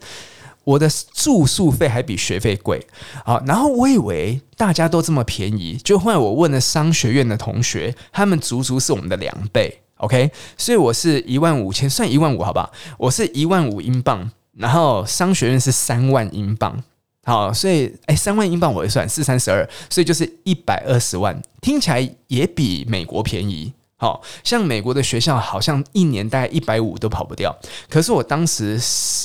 [0.64, 2.85] 我的住宿费还比学费贵。
[3.24, 10.33] 好，然后我以为大家都这么便宜，就后来我问了商学院的同学，他们足足是我们的两倍，OK。
[10.59, 12.72] 所以我是一万五千，算一万五，好吧？
[12.98, 14.33] 我是一万五英镑。
[14.52, 16.82] 然后商学院是三万英镑，
[17.24, 23.72] 好，所以哎，三万英镑我一算四三十二，所以就是一百二十万，听起来也比美国便宜。
[24.02, 27.54] 好像美国的学校好像一年大概一百五都跑不掉，
[27.90, 28.80] 可是我当时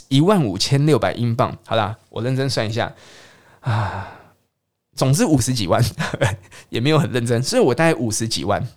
[0.09, 2.93] 一万五千六百英镑，好啦，我认真算一下
[3.61, 4.11] 啊，
[4.93, 5.81] 总之五十几万，
[6.67, 8.67] 也没有很认真，所以我大概五十几万。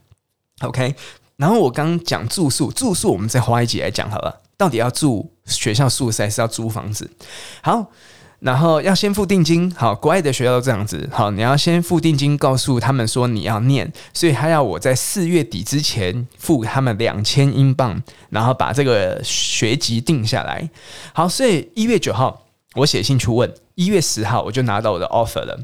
[0.60, 0.94] OK，
[1.34, 4.42] 然后我刚讲住宿，住宿我们再花一集来讲好了。
[4.58, 7.08] 到底要住学校宿舍还是要租房子？
[7.62, 7.92] 好，
[8.40, 9.72] 然后要先付定金。
[9.74, 11.08] 好，国外的学校都这样子。
[11.12, 20.68] 好，你要先付定金，告诉他们说你要念，所以他要我在四月底之前付他们两千英镑，然后把这个学籍定下来。
[21.14, 22.44] 好，所以一月九号
[22.74, 25.60] 我写信去问，一月十号我就拿到我的 offer 了。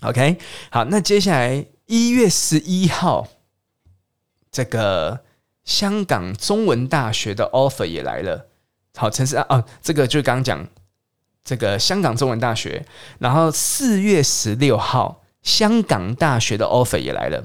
[0.00, 0.36] OK，
[0.70, 3.28] 好，那接下来一月十一号
[4.50, 5.20] 这个。
[5.66, 8.46] 香港中文大学的 offer 也来了，
[8.94, 10.66] 好，城市啊，哦，这个就刚刚讲
[11.44, 12.86] 这个香港中文大学，
[13.18, 17.42] 然后四月十六号，香港大学的 offer 也来了，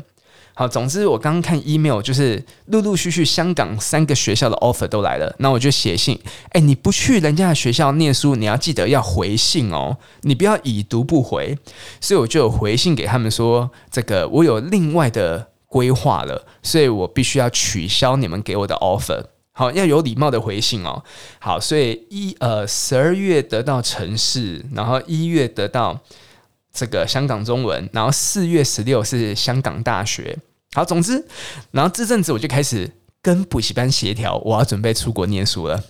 [0.54, 6.20] 好，总之我刚刚看 email 就是陆陆续续香港三个学校的 offer 都来了，那我就写信，
[6.52, 11.58] 哎，你不去人家的学校念书，你要记得要回信哦，你不要已读不回，
[12.00, 15.51] 所以我就有回信给他们说，这个我有另外的。
[15.72, 19.24] 规划了，所以我必须要取消你们给我的 offer。
[19.54, 21.02] 好，要有礼貌的回信哦。
[21.40, 25.98] 好，所以一呃十二月得到城市，然后一月得到
[26.74, 30.38] 这个香港中文，然后四月十六是香港大学。
[30.74, 31.26] 好，总之，
[31.72, 35.82] 然后这阵子我就开始跟补习班协调，我要准备出国念书了。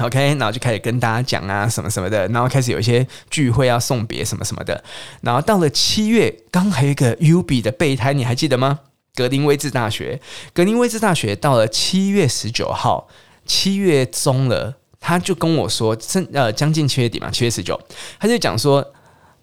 [0.00, 4.82] OK，然后就开始跟大家讲啊什么什么的，然后开始有一些聚会要送别什么什么的。
[5.20, 8.80] 然后到了七月，刚还有一个 UB 的备胎，你还记得吗？
[9.14, 10.20] 格林威治大学，
[10.52, 13.08] 格林威治大学到了七月十九号，
[13.46, 17.80] 七月中了，他就跟我说，正呃将近七月底嘛，七月十九，
[18.18, 18.92] 他就讲说，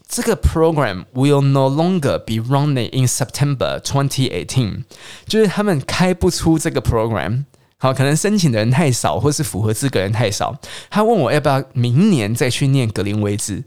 [0.08, 4.84] 这个 program will no longer be running in September twenty eighteen，
[5.26, 7.46] 就是他们开不出这个 program。
[7.82, 10.56] 好，可能申请的人太少，或是符合资格人太少。
[10.88, 13.64] 他问我要不要明年再去念格林威治，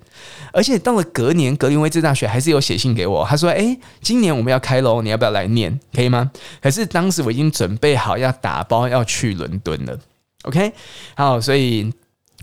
[0.52, 5.80] 而且到了隔年，格林威治大学还是有写信给我，他说：“诶，今年我们要开喽，你要不要来念？
[5.92, 6.30] 可以吗？”
[6.62, 9.98] 可是当时我已经准备好要打包要去伦敦了。
[10.44, 10.72] OK，
[11.16, 11.92] 好，所以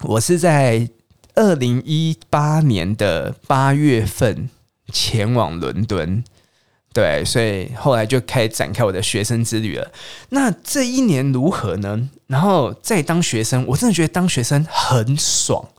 [0.04, 0.90] 我是在
[1.36, 4.50] 二零一八年的八月份
[4.92, 6.22] 前往伦敦。
[6.94, 9.92] 对，所以后来就开展开我的学生之旅了。
[10.30, 12.10] 那这一年如何呢？
[12.28, 15.70] 然后在当学生，我真的觉得当学生很爽，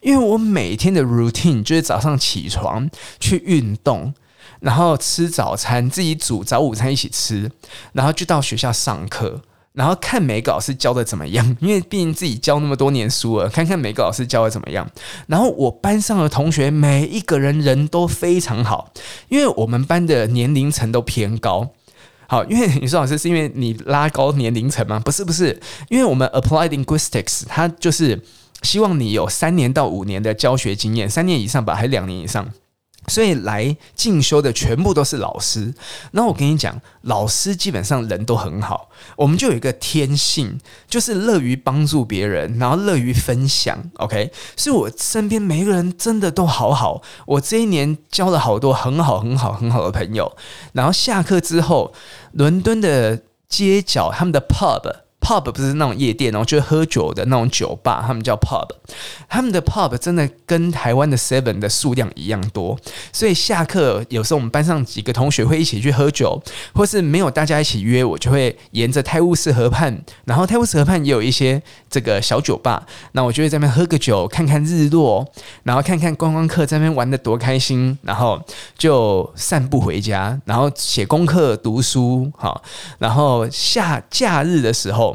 [0.00, 2.90] 因为我每天的 routine 就是早上起床
[3.20, 4.12] 去运动，
[4.60, 7.50] 然后吃早餐，自己煮早午餐一起吃，
[7.92, 9.42] 然后就到学校上课。
[9.74, 14.90] 然后看每个老师教的怎么样， 因为毕竟自己教那么多年书了，看看每个老师教的怎么样。
[15.26, 18.92] 然后我班上的同学每一个人人都非常好，
[19.28, 21.70] 因为我们班的年龄层都偏高。
[22.28, 24.98] 好，因为你说老师是因为你拉高年龄层吗？
[24.98, 25.60] 不是，不是，
[25.90, 28.22] 因为我们 Applied Linguistics 它就是
[28.62, 32.48] 希望你有三年到五年的教学经验，三年以上吧，还是两年以上。
[33.08, 35.74] 所以来进修的全部都是老师，
[36.12, 43.90] 那我跟你讲，老师基本上人都很好，我们就有一个天性，就是乐于帮助别人，然后乐于分享。
[43.94, 50.36] OK，所以我身边每一个人真的都好好，我这一年交了好多很好很好很好的朋友，
[50.72, 51.92] 然后下课之后，
[52.32, 55.01] 伦敦的街角他们的 pub。
[55.22, 58.68] Pub 不是那种夜店哦，就是喝酒的那种酒吧，他们叫 pub。
[59.28, 62.76] 他们的 pub 真的跟台湾的 seven 的数量一样多，
[63.12, 66.42] 所以下课有时候我们班上几个同学会一起去喝酒，
[66.74, 75.26] 或是没有大家一起约，我就会沿着泰晤士河畔，然后泰晤士河畔也有一些这个小酒吧，那我就会在那边喝个酒，看看日落，
[75.62, 78.42] 然后看看观光客在那边玩得多开心，然后
[78.76, 82.62] 就散步回家，然后写功课、读书，好，
[82.98, 85.11] 然后下假日的时候。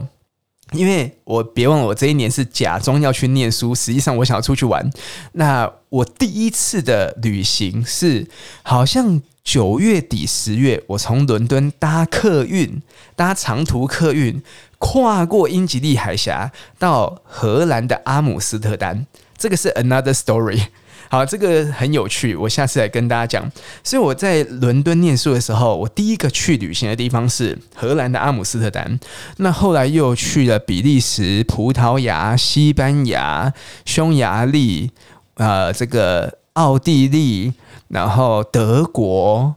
[0.73, 4.89] 因为我别忘了，我这一年是假装要去念书，实际上我想要出去玩。
[5.33, 8.27] 那我第一次的旅行是
[8.63, 12.81] 好像九月底十月，我从伦敦搭客运，
[13.15, 14.43] 搭长途客运，
[14.77, 19.07] 跨过英吉利海峡到荷兰的阿姆斯特丹。
[19.37, 20.63] 这个是 another story。
[21.09, 23.51] 好，这个很有趣，我下次来跟大家讲。
[23.83, 28.99] 所以我在伦敦念书的时候，我第一个去旅行的地方是荷兰的阿姆斯特丹。
[29.37, 33.53] 那后来又去了比利时、葡萄牙、西班牙、
[33.85, 34.91] 匈牙利，
[35.35, 37.53] 呃，这个奥地利，
[37.87, 39.55] 然后德国，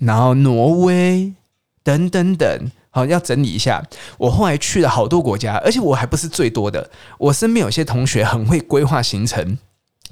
[0.00, 1.32] 然后挪威
[1.82, 2.70] 等等等。
[2.90, 3.82] 好，要整理一下。
[4.16, 6.90] 我后来去了好多国家，而且我还不是最多的。
[7.18, 9.58] 我身边有些同学很会规划行程。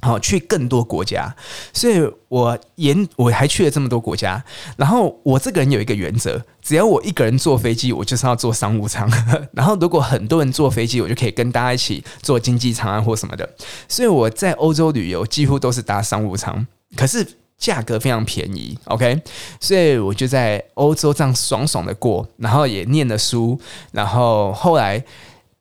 [0.04, 1.34] 好，去更多国家，
[1.72, 4.44] 所以我沿我还去了这么多国家。
[4.76, 9.10] 然后我这个人有一个原则，只要我一个人坐飞机，我就是要坐商务舱。
[9.52, 13.48] 然后如果很多人坐飞机，我就可以跟大家一起坐经济舱啊或什么的。
[13.88, 17.26] 所以我在欧洲旅游几乎都是搭商务舱，可是
[17.56, 18.78] 价格非常便宜。
[18.84, 19.22] OK，
[19.58, 23.58] 所以我就在欧洲这样爽爽的过，然后也念了书，
[23.92, 25.02] 然后后来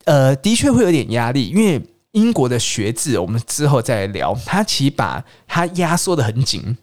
[0.04, 1.82] 呃的确会有点压力，因为。
[2.14, 4.34] 英国的学制，我们之后再聊。
[4.45, 6.78] 他其实把它压缩得很紧，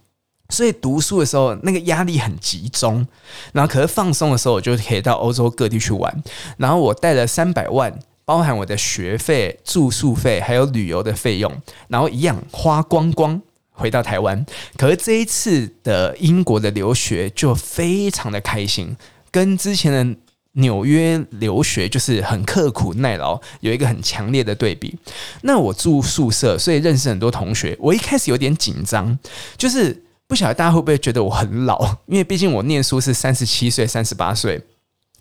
[0.48, 3.06] 所以读书的时候那个压力很集中。
[3.52, 6.22] 然后可是放松的时候，我就可以到欧洲各地去玩。
[6.58, 11.50] 然后我带了三百万，包含我的学费、住宿费还有旅游的费用，
[11.88, 14.44] 然后一样花光光回到台湾。
[14.76, 18.96] 可是这一次的英国的留学就非常的开心，
[19.30, 20.20] 跟之前的。
[20.52, 24.96] 纽约留学就是很刻苦耐劳，有一个很强烈的对比。
[25.42, 27.76] 那我住宿舍，所以认识很多同学。
[27.78, 29.16] 我一开始有点紧张，
[29.56, 34.60] 就是不晓得大家会不会觉得我很老，因为毕竟我念书是三十七岁、三十八岁。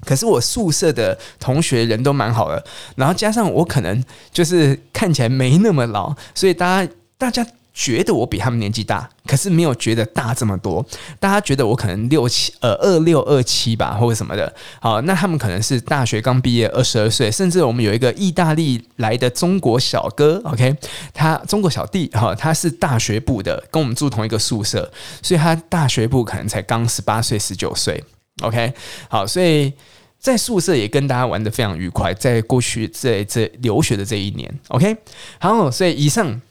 [0.06, 2.66] 可是我宿舍的同学人都蛮好的，
[2.96, 7.46] 然后加上我可能就是看起来没那么老，所以大家大家。
[7.74, 10.86] 觉得我比他们年纪大，可是没有觉得大这么多。
[11.20, 14.54] 大家觉得我可能六七呃二六二七吧，或者什么的。
[14.82, 20.76] 好，那他们可能是大学刚毕业，二十二岁，甚至我们有一个意大利来的中国小哥，OK，
[21.14, 24.92] 他中国小弟哈，他是大学部的，跟我们住同一个宿舍，
[25.22, 28.04] 所以他大学部可能才刚十八岁、十九岁
[28.42, 28.74] ，OK。
[29.08, 29.72] 好，所以
[30.20, 34.98] 在宿舍也跟大家玩得非常愉快，在过去在这留学的这一年，OK。
[35.40, 36.42] 好，所以以上。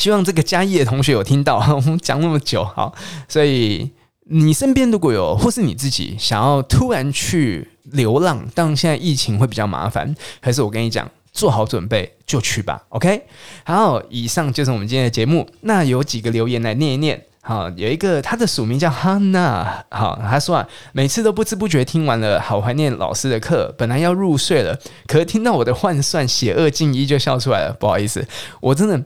[0.00, 2.94] 希望这个嘉义的同学有听到 我们讲那么久，好，
[3.28, 3.90] 所以
[4.30, 13.24] 你身边如果有，或是你自己想要突然去流浪，但现在疫情会比较麻烦，还是我跟你讲，做好准备就去吧，OK？
[13.64, 17.22] 好，以上就是我们今天的节目，那有几个留言来念一念。
[17.42, 28.26] 好，有一个他的署名叫哈娜，好，他说啊，每次都不知不觉听完了，好怀念老师的课，本来要入睡了，可是听到我的换算写二进一就笑出来了，不好意思，
[28.60, 29.02] 我真的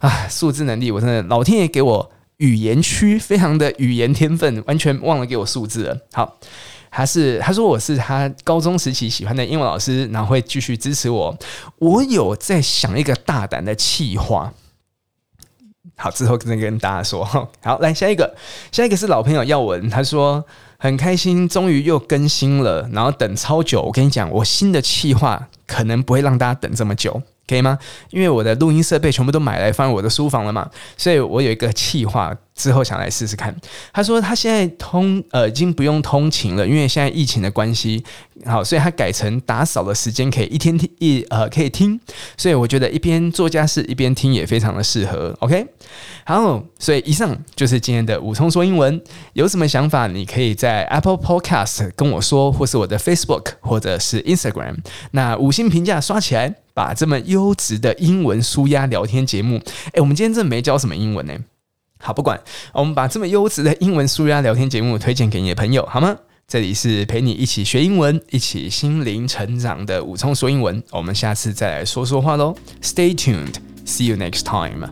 [0.00, 5.98] 啊，数字能力我真的老天爷给我语言区非常的语言天分，完全忘了给我数字了。
[6.12, 6.38] 好，
[6.90, 11.34] 他是他说我是他高中时期喜欢的英文老师，然后会继续支持我。
[11.78, 14.52] 我有在想一个大胆的企划。
[15.96, 17.24] 好，之后再跟大家说。
[17.62, 18.34] 好，来下一个，
[18.70, 20.44] 下一个是老朋友耀文，他说
[20.78, 23.82] 很开心，终于又更新了，然后等超久。
[23.82, 27.22] 我跟你讲，我新的企划可能不会让大家等这么久。
[27.46, 27.78] 可以吗？
[28.10, 30.68] 因为我的录音设备全部都买来放在我的书房了嘛，
[30.98, 33.54] 所以我有一个企划，之后想来试试看。
[33.92, 38.04] 他说他现在通呃已经不用通勤了，因为现在疫情的关系，
[38.44, 41.98] 好，所以他改成打扫的时间可以一天听一呃可以听，
[42.36, 45.34] 所以我觉得一边做家事一边听也非常的适合。
[45.38, 45.64] OK，
[46.26, 49.00] 好，所以以上就是今天的武通说英文。
[49.34, 54.78] 有什么想法，你可以在 Apple Podcast 跟我说，或是我的 Facebook 或者是 Instagram。
[55.12, 56.56] 那五星评价刷起来。
[56.78, 59.60] 把这么优质的英文舒压聊天节目，
[59.94, 61.34] 诶，我们今天真的没教什么英文呢。
[61.98, 62.40] 好，不管，
[62.72, 66.16] 我们把这么优质的英文书压聊天节目推荐给你的朋友，好吗？
[66.46, 72.56] 这里是陪你一起学英文、一起心灵成长的武聪说英文，我们下次再来说说话喽。
[72.80, 74.88] Stay tuned, see you next time.